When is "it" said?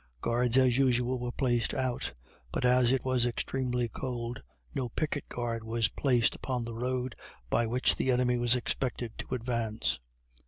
2.91-3.05